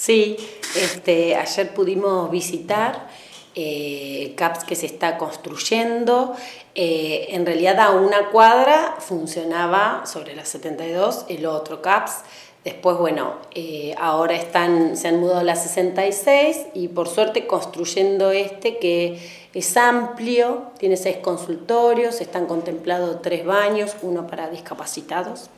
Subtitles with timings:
[0.00, 0.38] Sí,
[0.76, 3.06] este, ayer pudimos visitar
[3.54, 6.34] eh, CAPS que se está construyendo.
[6.74, 12.22] Eh, en realidad a una cuadra funcionaba sobre la 72 el otro CAPS.
[12.64, 18.30] Después, bueno, eh, ahora están, se han mudado a la 66 y por suerte construyendo
[18.30, 19.18] este que
[19.52, 25.50] es amplio, tiene seis consultorios, están contemplados tres baños, uno para discapacitados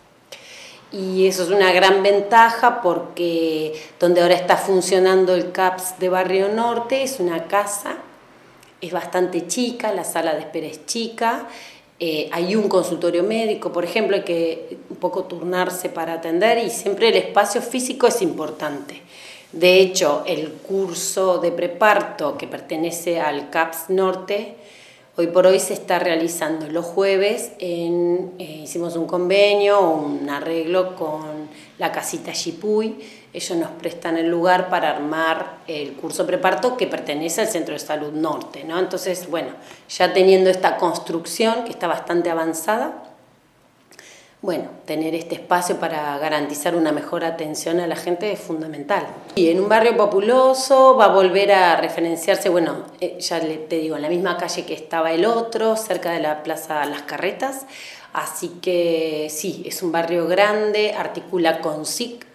[0.93, 6.48] y eso es una gran ventaja porque donde ahora está funcionando el CAPS de Barrio
[6.48, 7.96] Norte es una casa,
[8.80, 11.48] es bastante chica, la sala de espera es chica,
[11.98, 16.68] eh, hay un consultorio médico, por ejemplo, hay que un poco turnarse para atender y
[16.68, 19.01] siempre el espacio físico es importante.
[19.52, 24.56] De hecho, el curso de preparto que pertenece al CAPS Norte,
[25.15, 30.97] Hoy por hoy se está realizando los jueves, en, eh, hicimos un convenio, un arreglo
[30.97, 32.98] con la casita Chipuy,
[33.30, 37.80] ellos nos prestan el lugar para armar el curso preparto que pertenece al Centro de
[37.80, 38.79] Salud Norte, ¿no?
[38.79, 39.51] Entonces, bueno,
[39.91, 43.12] ya teniendo esta construcción que está bastante avanzada,
[44.43, 49.07] bueno, tener este espacio para garantizar una mejor atención a la gente es fundamental.
[49.37, 53.95] Y en un barrio populoso va a volver a referenciarse, bueno, eh, ya te digo,
[53.95, 57.66] en la misma calle que estaba el otro, cerca de la Plaza Las Carretas.
[58.13, 62.26] Así que sí, es un barrio grande, articula con SIC,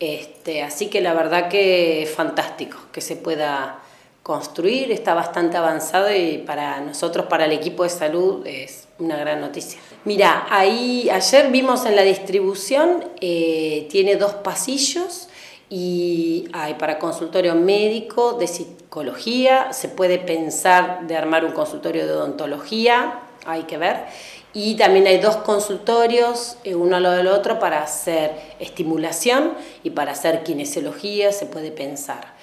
[0.00, 3.80] este, así que la verdad que es fantástico que se pueda
[4.22, 9.40] construir, está bastante avanzado y para nosotros, para el equipo de salud, es una gran
[9.40, 9.80] noticia.
[10.04, 15.28] Mira, ahí ayer vimos en la distribución, eh, tiene dos pasillos
[15.70, 22.12] y hay para consultorio médico, de psicología, se puede pensar de armar un consultorio de
[22.12, 24.04] odontología, hay que ver.
[24.52, 29.52] Y también hay dos consultorios, eh, uno al lado del otro, para hacer estimulación
[29.84, 32.34] y para hacer kinesiología, se puede pensar.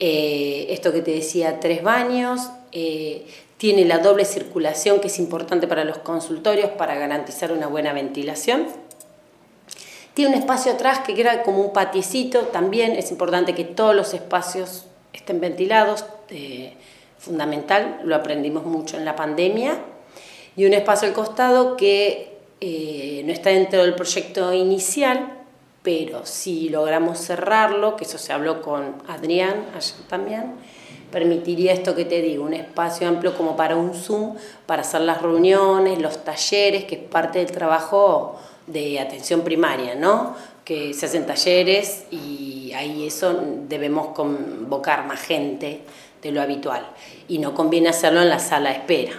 [0.00, 5.66] Eh, esto que te decía, tres baños, eh, tiene la doble circulación que es importante
[5.66, 8.68] para los consultorios para garantizar una buena ventilación.
[10.14, 14.14] Tiene un espacio atrás que queda como un patiecito, también es importante que todos los
[14.14, 16.74] espacios estén ventilados, eh,
[17.18, 19.78] fundamental, lo aprendimos mucho en la pandemia.
[20.56, 22.36] Y un espacio al costado que
[23.24, 25.37] no está dentro del proyecto inicial,
[25.88, 30.52] pero si logramos cerrarlo, que eso se habló con Adrián ayer también,
[31.10, 35.22] permitiría esto que te digo, un espacio amplio como para un Zoom, para hacer las
[35.22, 40.36] reuniones, los talleres, que es parte del trabajo de atención primaria, ¿no?
[40.62, 43.34] Que se hacen talleres y ahí eso
[43.66, 45.80] debemos convocar más gente
[46.20, 46.86] de lo habitual
[47.28, 49.12] y no conviene hacerlo en la sala de espera.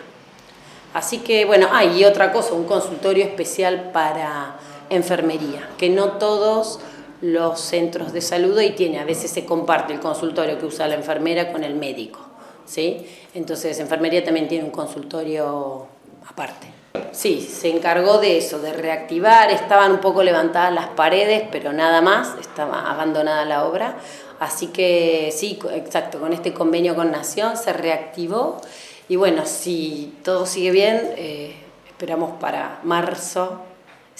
[0.93, 4.59] Así que bueno, hay otra cosa, un consultorio especial para
[4.89, 6.79] enfermería, que no todos
[7.21, 10.95] los centros de salud y tiene, a veces se comparte el consultorio que usa la
[10.95, 12.19] enfermera con el médico,
[12.65, 13.05] ¿sí?
[13.33, 15.87] Entonces, enfermería también tiene un consultorio
[16.27, 16.67] aparte.
[17.11, 22.01] Sí, se encargó de eso, de reactivar, estaban un poco levantadas las paredes, pero nada
[22.01, 23.97] más, estaba abandonada la obra,
[24.39, 28.61] así que sí, exacto, con este convenio con Nación se reactivó
[29.07, 31.55] y bueno, si todo sigue bien, eh,
[31.89, 33.61] esperamos para marzo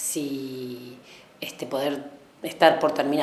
[0.00, 0.96] si
[1.40, 2.04] este, poder
[2.42, 3.10] estar por terminar.